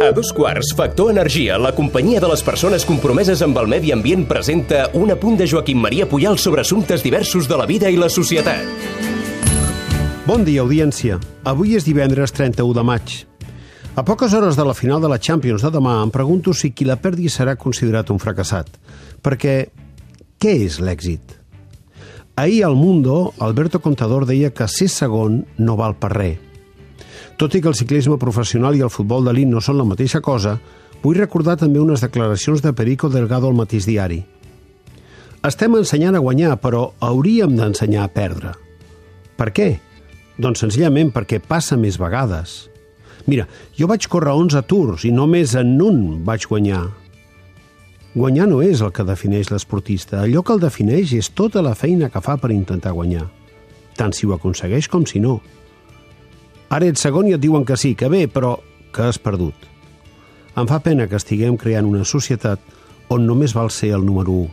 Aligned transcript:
A 0.00 0.12
dos 0.12 0.32
quarts, 0.32 0.72
Factor 0.74 1.10
Energia, 1.10 1.58
la 1.60 1.74
companyia 1.76 2.22
de 2.24 2.28
les 2.30 2.40
persones 2.40 2.86
compromeses 2.88 3.42
amb 3.44 3.58
el 3.60 3.68
medi 3.68 3.92
ambient, 3.92 4.24
presenta 4.24 4.86
un 4.96 5.12
apunt 5.12 5.36
de 5.36 5.44
Joaquim 5.46 5.76
Maria 5.76 6.08
Puyal 6.08 6.38
sobre 6.40 6.64
assumptes 6.64 7.04
diversos 7.04 7.46
de 7.50 7.58
la 7.60 7.66
vida 7.68 7.92
i 7.92 8.00
la 8.00 8.08
societat. 8.08 8.64
Bon 10.24 10.40
dia, 10.48 10.64
audiència. 10.64 11.20
Avui 11.44 11.76
és 11.76 11.84
divendres 11.84 12.32
31 12.32 12.72
de 12.80 12.86
maig. 12.88 13.14
A 13.92 14.06
poques 14.08 14.32
hores 14.32 14.56
de 14.56 14.64
la 14.64 14.74
final 14.74 15.04
de 15.04 15.12
la 15.12 15.20
Champions 15.20 15.60
de 15.60 15.70
demà 15.76 16.00
em 16.00 16.10
pregunto 16.10 16.56
si 16.56 16.72
qui 16.72 16.88
la 16.88 16.96
perdi 16.96 17.28
serà 17.28 17.58
considerat 17.60 18.08
un 18.08 18.24
fracassat. 18.24 18.72
Perquè 19.20 19.56
què 20.40 20.60
és 20.64 20.80
l'èxit? 20.80 21.36
Ahir 22.40 22.64
al 22.64 22.72
Mundo, 22.72 23.34
Alberto 23.38 23.84
Contador 23.84 24.24
deia 24.24 24.48
que 24.48 24.64
ser 24.64 24.88
segon 24.88 25.42
no 25.58 25.76
val 25.76 26.00
per 26.00 26.16
res. 26.16 26.49
Tot 27.40 27.54
i 27.56 27.62
que 27.64 27.70
el 27.72 27.76
ciclisme 27.78 28.18
professional 28.20 28.76
i 28.76 28.82
el 28.84 28.92
futbol 28.92 29.24
d'elit 29.24 29.48
no 29.48 29.62
són 29.64 29.78
la 29.78 29.86
mateixa 29.88 30.20
cosa, 30.20 30.58
vull 31.00 31.16
recordar 31.16 31.54
també 31.56 31.80
unes 31.80 32.02
declaracions 32.04 32.60
de 32.60 32.74
Perico 32.76 33.08
Delgado 33.08 33.48
al 33.48 33.56
mateix 33.56 33.86
diari. 33.88 34.18
Estem 35.48 35.78
ensenyant 35.78 36.18
a 36.18 36.20
guanyar, 36.20 36.58
però 36.60 36.90
hauríem 37.00 37.54
d'ensenyar 37.56 38.02
a 38.04 38.10
perdre. 38.12 38.50
Per 39.40 39.46
què? 39.56 39.70
Doncs 40.36 40.60
senzillament 40.66 41.14
perquè 41.14 41.38
passa 41.40 41.78
més 41.80 41.96
vegades. 41.96 42.66
Mira, 43.24 43.46
jo 43.78 43.88
vaig 43.88 44.04
córrer 44.12 44.34
11 44.36 44.60
tours 44.68 45.06
i 45.08 45.12
només 45.16 45.54
en 45.56 45.78
un 45.80 46.02
vaig 46.28 46.44
guanyar. 46.50 46.82
Guanyar 48.12 48.50
no 48.50 48.60
és 48.60 48.82
el 48.84 48.92
que 48.92 49.06
defineix 49.08 49.48
l'esportista. 49.48 50.20
Allò 50.20 50.44
que 50.44 50.52
el 50.52 50.60
defineix 50.60 51.16
és 51.16 51.32
tota 51.32 51.64
la 51.64 51.72
feina 51.72 52.12
que 52.12 52.20
fa 52.20 52.36
per 52.36 52.52
intentar 52.52 52.92
guanyar. 52.92 53.30
Tant 53.96 54.12
si 54.12 54.28
ho 54.28 54.36
aconsegueix 54.36 54.92
com 54.92 55.08
si 55.08 55.24
no. 55.24 55.38
Ara 56.70 56.86
ets 56.86 57.02
segon 57.02 57.26
i 57.26 57.34
et 57.34 57.42
diuen 57.42 57.66
que 57.66 57.76
sí, 57.76 57.96
que 57.98 58.08
bé, 58.08 58.26
però 58.30 58.56
que 58.94 59.08
has 59.08 59.18
perdut. 59.18 59.66
Em 60.58 60.66
fa 60.70 60.80
pena 60.82 61.08
que 61.10 61.18
estiguem 61.18 61.56
creant 61.58 61.86
una 61.88 62.06
societat 62.06 62.62
on 63.10 63.26
només 63.26 63.54
val 63.54 63.70
ser 63.74 63.90
el 63.96 64.06
número 64.06 64.34
1. 64.46 64.50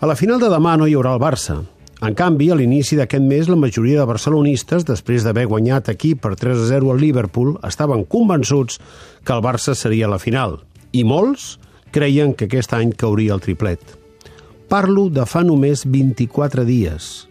A 0.00 0.06
la 0.10 0.16
final 0.18 0.38
de 0.42 0.50
demà 0.52 0.76
no 0.78 0.86
hi 0.86 0.94
haurà 0.94 1.14
el 1.16 1.22
Barça. 1.22 1.58
En 2.04 2.14
canvi, 2.18 2.50
a 2.50 2.56
l'inici 2.58 2.98
d'aquest 2.98 3.24
mes, 3.24 3.48
la 3.48 3.56
majoria 3.56 4.02
de 4.02 4.06
barcelonistes, 4.10 4.84
després 4.84 5.24
d'haver 5.24 5.46
guanyat 5.48 5.88
aquí 5.88 6.12
per 6.14 6.34
3-0 6.36 6.90
al 6.92 7.00
Liverpool, 7.00 7.54
estaven 7.64 8.04
convençuts 8.04 8.80
que 9.24 9.32
el 9.32 9.42
Barça 9.42 9.74
seria 9.78 10.10
la 10.10 10.20
final. 10.20 10.58
I 10.92 11.06
molts 11.08 11.54
creien 11.94 12.34
que 12.34 12.50
aquest 12.50 12.74
any 12.76 12.92
cauria 12.92 13.34
el 13.34 13.40
triplet. 13.40 13.80
Parlo 14.68 15.08
de 15.08 15.24
fa 15.26 15.44
només 15.46 15.86
24 15.86 16.66
dies. 16.68 17.26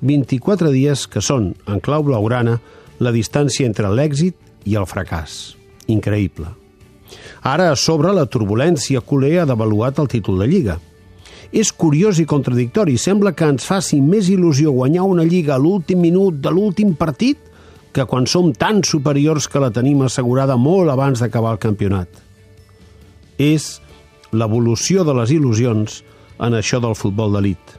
24 0.00 0.70
dies 0.74 1.06
que 1.10 1.22
són, 1.24 1.52
en 1.66 1.80
clau 1.82 2.04
blaugrana, 2.06 2.58
la 2.98 3.14
distància 3.14 3.66
entre 3.66 3.90
l'èxit 3.90 4.36
i 4.68 4.76
el 4.78 4.86
fracàs. 4.86 5.56
Increïble. 5.88 6.50
Ara, 7.42 7.70
a 7.72 7.76
sobre, 7.78 8.12
la 8.12 8.26
turbulència 8.26 9.00
culer 9.00 9.38
ha 9.40 9.48
devaluat 9.48 9.98
el 9.98 10.10
títol 10.12 10.42
de 10.42 10.48
Lliga. 10.50 10.78
És 11.48 11.72
curiós 11.72 12.18
i 12.20 12.26
contradictori. 12.28 12.98
Sembla 13.00 13.32
que 13.32 13.48
ens 13.48 13.64
faci 13.64 14.02
més 14.04 14.28
il·lusió 14.28 14.74
guanyar 14.74 15.06
una 15.08 15.24
Lliga 15.24 15.54
a 15.56 15.62
l'últim 15.62 16.02
minut 16.04 16.42
de 16.44 16.52
l'últim 16.52 16.92
partit 16.98 17.40
que 17.96 18.04
quan 18.04 18.28
som 18.28 18.52
tan 18.52 18.82
superiors 18.84 19.48
que 19.48 19.62
la 19.62 19.72
tenim 19.72 20.04
assegurada 20.04 20.58
molt 20.60 20.92
abans 20.92 21.22
d'acabar 21.22 21.56
el 21.56 21.62
campionat. 21.62 22.08
És 23.38 23.78
l'evolució 24.32 25.06
de 25.08 25.14
les 25.16 25.32
il·lusions 25.32 26.02
en 26.44 26.58
això 26.58 26.82
del 26.84 26.98
futbol 26.98 27.32
d'elit. 27.32 27.78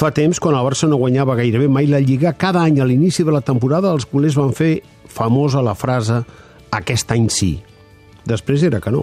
Fa 0.00 0.08
temps, 0.16 0.38
quan 0.40 0.54
el 0.56 0.64
Barça 0.64 0.86
no 0.88 0.96
guanyava 0.96 1.34
gairebé 1.36 1.66
mai 1.68 1.84
la 1.84 1.98
Lliga, 2.00 2.30
cada 2.32 2.62
any 2.64 2.78
a 2.80 2.86
l'inici 2.88 3.20
de 3.20 3.32
la 3.34 3.42
temporada 3.44 3.90
els 3.92 4.06
culers 4.08 4.38
van 4.38 4.54
fer 4.56 4.78
famosa 5.04 5.60
la 5.60 5.74
frase 5.76 6.22
«aquest 6.72 7.10
any 7.12 7.26
sí». 7.28 7.50
Després 8.24 8.64
era 8.64 8.80
que 8.80 8.94
no. 8.94 9.02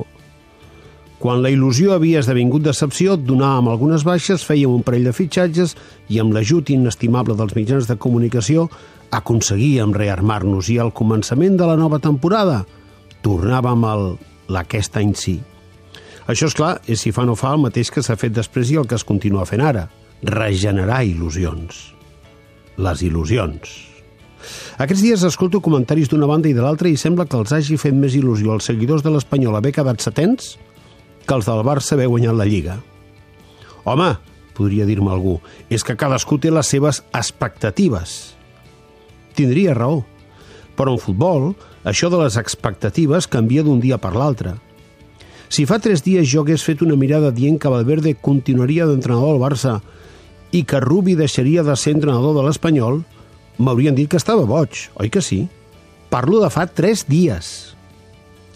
Quan 1.21 1.43
la 1.43 1.51
il·lusió 1.53 1.93
havia 1.93 2.23
esdevingut 2.23 2.65
decepció, 2.65 3.13
donàvem 3.13 3.69
algunes 3.69 4.07
baixes, 4.07 4.41
fèiem 4.41 4.73
un 4.73 4.81
parell 4.87 5.05
de 5.05 5.13
fitxatges 5.13 5.75
i 6.09 6.17
amb 6.23 6.33
l'ajut 6.33 6.73
inestimable 6.73 7.37
dels 7.37 7.53
mitjans 7.53 7.85
de 7.85 7.99
comunicació 8.01 8.65
aconseguíem 9.13 9.93
rearmar-nos 9.93 10.71
i 10.73 10.79
al 10.81 10.89
començament 10.97 11.61
de 11.61 11.69
la 11.69 11.77
nova 11.77 12.01
temporada 12.01 12.63
tornàvem 13.21 13.85
al 13.85 14.07
l'Aquest 14.49 14.97
any 14.97 15.13
sí. 15.13 15.37
Això, 16.25 16.49
és 16.49 16.57
clar, 16.57 16.73
és 16.89 17.05
si 17.05 17.13
fa 17.13 17.29
no 17.29 17.37
fa 17.37 17.53
el 17.53 17.61
mateix 17.67 17.93
que 17.93 18.01
s'ha 18.01 18.17
fet 18.17 18.33
després 18.33 18.73
i 18.73 18.81
el 18.81 18.89
que 18.89 18.97
es 18.97 19.05
continua 19.05 19.45
fent 19.45 19.61
ara– 19.61 19.85
regenerar 20.23 21.03
il·lusions. 21.05 21.93
Les 22.77 23.03
il·lusions. 23.05 23.73
Aquests 24.77 25.03
dies 25.03 25.23
escolto 25.25 25.61
comentaris 25.61 26.09
d'una 26.09 26.29
banda 26.29 26.49
i 26.49 26.55
de 26.55 26.61
l'altra 26.61 26.89
i 26.89 26.97
sembla 26.97 27.25
que 27.25 27.37
els 27.39 27.53
hagi 27.53 27.77
fet 27.81 27.95
més 27.97 28.15
il·lusió 28.17 28.53
als 28.53 28.69
seguidors 28.69 29.03
de 29.03 29.11
l'Espanyol 29.13 29.57
haver 29.57 29.73
quedat 29.75 30.01
setens 30.01 30.55
que 31.27 31.35
els 31.35 31.47
del 31.49 31.63
Barça 31.65 31.97
haver 31.97 32.07
guanyat 32.07 32.37
la 32.37 32.45
Lliga. 32.47 32.77
Home, 33.83 34.13
podria 34.55 34.85
dir-me 34.87 35.11
algú, 35.11 35.39
és 35.69 35.83
que 35.83 35.97
cadascú 35.97 36.37
té 36.39 36.53
les 36.53 36.69
seves 36.69 37.01
expectatives. 37.13 38.37
Tindria 39.35 39.75
raó. 39.75 40.05
Però 40.77 40.93
en 40.93 41.01
futbol, 41.01 41.51
això 41.83 42.09
de 42.13 42.21
les 42.21 42.37
expectatives 42.37 43.27
canvia 43.27 43.65
d'un 43.65 43.81
dia 43.81 43.97
per 43.97 44.13
l'altre– 44.15 44.55
si 45.49 45.63
fa 45.63 45.79
tres 45.79 46.03
dies 46.03 46.27
jo 46.27 46.41
hagués 46.43 46.63
fet 46.63 46.81
una 46.83 46.97
mirada 46.99 47.31
dient 47.31 47.55
que 47.59 47.71
Valverde 47.71 48.17
continuaria 48.19 48.87
d'entrenador 48.87 49.35
al 49.35 49.43
Barça 49.43 49.77
i 50.51 50.63
que 50.63 50.79
Rubi 50.83 51.15
deixaria 51.19 51.63
de 51.63 51.75
ser 51.75 51.95
entrenador 51.95 52.35
de 52.37 52.45
l'Espanyol, 52.45 53.01
m'haurien 53.57 53.95
dit 53.95 54.09
que 54.09 54.19
estava 54.19 54.45
boig, 54.47 54.87
oi 54.95 55.09
que 55.09 55.21
sí? 55.21 55.45
Parlo 56.09 56.39
de 56.43 56.49
fa 56.53 56.67
tres 56.67 57.05
dies. 57.07 57.75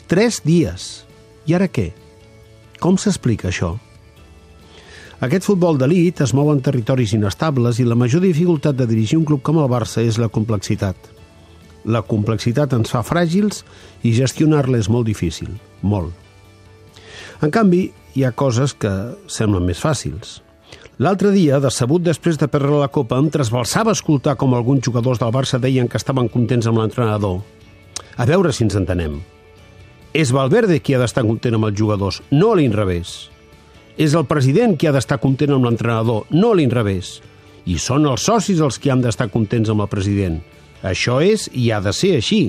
Tres 0.07 0.41
dies. 0.45 1.05
I 1.47 1.57
ara 1.57 1.67
què? 1.67 1.91
Com 2.79 2.97
s'explica 2.97 3.49
això? 3.49 3.75
Aquest 5.21 5.45
futbol 5.45 5.77
d'elit 5.77 6.23
es 6.25 6.31
mou 6.33 6.49
en 6.49 6.63
territoris 6.65 7.11
inestables 7.13 7.77
i 7.77 7.85
la 7.85 7.97
major 7.99 8.23
dificultat 8.23 8.77
de 8.77 8.87
dirigir 8.89 9.19
un 9.19 9.25
club 9.29 9.43
com 9.45 9.59
el 9.61 9.69
Barça 9.69 10.01
és 10.01 10.17
la 10.17 10.31
complexitat. 10.33 10.97
La 11.85 12.01
complexitat 12.05 12.73
ens 12.73 12.89
fa 12.93 13.03
fràgils 13.05 13.61
i 14.01 14.15
gestionar-la 14.17 14.79
és 14.81 14.89
molt 14.89 15.05
difícil, 15.05 15.53
molt. 15.81 16.13
En 17.41 17.53
canvi, 17.53 17.89
hi 18.15 18.25
ha 18.25 18.33
coses 18.37 18.73
que 18.73 18.91
semblen 19.29 19.65
més 19.65 19.81
fàcils. 19.81 20.39
L'altre 20.99 21.31
dia, 21.31 21.59
decebut 21.63 22.03
després 22.03 22.37
de 22.37 22.49
perdre 22.51 22.75
la 22.75 22.89
Copa, 22.91 23.17
em 23.17 23.29
trasbalsava 23.31 23.93
escoltar 23.95 24.35
com 24.37 24.53
alguns 24.53 24.83
jugadors 24.85 25.21
del 25.21 25.31
Barça 25.31 25.59
deien 25.59 25.87
que 25.87 25.97
estaven 25.97 26.27
contents 26.29 26.67
amb 26.67 26.81
l'entrenador. 26.81 27.39
A 28.17 28.27
veure 28.27 28.51
si 28.51 28.65
ens 28.65 28.75
entenem. 28.75 29.21
És 30.13 30.33
Valverde 30.35 30.81
qui 30.83 30.93
ha 30.93 30.99
d'estar 30.99 31.23
content 31.23 31.55
amb 31.55 31.69
els 31.69 31.77
jugadors, 31.79 32.19
no 32.31 32.51
a 32.51 32.57
l'inrevés. 32.59 33.29
És 33.97 34.13
el 34.17 34.27
president 34.27 34.75
qui 34.75 34.89
ha 34.89 34.93
d'estar 34.95 35.21
content 35.23 35.55
amb 35.55 35.65
l'entrenador, 35.69 36.25
no 36.29 36.51
a 36.51 36.59
l'inrevés. 36.59 37.21
I 37.65 37.77
són 37.79 38.05
els 38.09 38.27
socis 38.27 38.59
els 38.59 38.77
que 38.81 38.91
han 38.91 39.01
d'estar 39.01 39.29
contents 39.31 39.71
amb 39.71 39.85
el 39.85 39.89
president. 39.89 40.41
Això 40.83 41.21
és 41.23 41.47
i 41.53 41.69
ha 41.71 41.79
de 41.79 41.93
ser 41.95 42.15
així. 42.17 42.41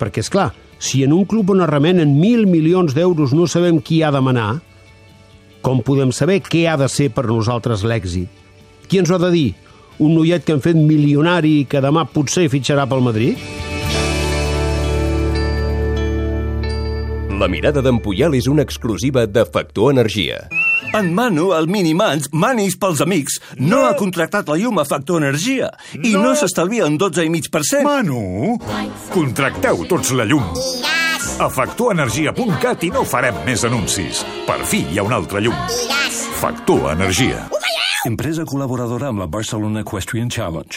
Perquè, 0.00 0.24
és 0.24 0.32
clar, 0.32 0.50
si 0.80 1.04
en 1.04 1.12
un 1.12 1.26
club 1.28 1.50
on 1.52 1.60
es 1.60 1.68
remenen 1.68 2.16
mil 2.16 2.46
milions 2.48 2.94
d'euros 2.96 3.34
no 3.36 3.46
sabem 3.50 3.82
qui 3.84 4.00
ha 4.02 4.10
de 4.14 4.22
manar, 4.24 4.62
com 5.60 5.82
podem 5.84 6.12
saber 6.12 6.40
què 6.44 6.66
ha 6.68 6.76
de 6.80 6.88
ser 6.88 7.10
per 7.14 7.26
nosaltres 7.28 7.84
l'èxit? 7.84 8.28
Qui 8.88 9.00
ens 9.00 9.10
ho 9.10 9.18
ha 9.18 9.22
de 9.22 9.30
dir? 9.34 9.48
Un 10.00 10.16
noiet 10.16 10.46
que 10.46 10.56
han 10.56 10.62
fet 10.64 10.78
milionari 10.78 11.60
i 11.60 11.66
que 11.68 11.82
demà 11.84 12.06
potser 12.08 12.48
fitxarà 12.52 12.86
pel 12.88 13.04
Madrid? 13.04 13.38
La 17.40 17.48
mirada 17.48 17.80
d'en 17.80 18.00
Puyal 18.04 18.34
és 18.36 18.48
una 18.52 18.64
exclusiva 18.66 19.24
de 19.24 19.46
Factor 19.48 19.94
Energia. 19.94 20.42
En 20.92 21.12
Manu, 21.14 21.52
el 21.56 21.68
Minimans, 21.70 22.28
Manis 22.36 22.76
pels 22.80 23.00
amics, 23.00 23.38
no, 23.56 23.68
no 23.70 23.82
ha 23.86 23.94
contractat 23.96 24.50
la 24.50 24.58
llum 24.60 24.80
a 24.82 24.84
Factor 24.88 25.22
Energia 25.22 25.70
i 25.96 26.16
no, 26.16 26.24
no 26.26 26.34
s'estalvia 26.36 26.88
un 26.90 26.98
12,5%. 27.00 27.84
Manu, 27.86 28.58
contracteu 29.14 29.86
tots 29.88 30.12
la 30.18 30.28
llum. 30.28 30.50
A 31.40 31.46
factorenergia.cat 31.48 32.82
i 32.84 32.90
no 32.92 33.00
farem 33.08 33.38
més 33.46 33.62
anuncis. 33.64 34.20
Per 34.44 34.58
fi 34.68 34.82
hi 34.84 35.00
ha 35.00 35.04
un 35.06 35.14
altre 35.16 35.40
llum. 35.40 35.56
Factor 36.36 36.90
Energia. 36.92 37.46
Empresa 38.04 38.44
col·laboradora 38.44 39.08
amb 39.08 39.24
la 39.24 39.28
Barcelona 39.38 39.80
Equestrian 39.80 40.28
Challenge. 40.28 40.76